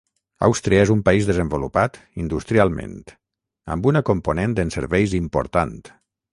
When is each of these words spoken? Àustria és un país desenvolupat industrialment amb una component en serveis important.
Àustria 0.45 0.79
és 0.85 0.91
un 0.93 1.03
país 1.09 1.27
desenvolupat 1.31 1.99
industrialment 2.23 2.97
amb 3.77 3.89
una 3.93 4.05
component 4.13 4.59
en 4.67 4.77
serveis 4.81 5.17
important. 5.25 5.81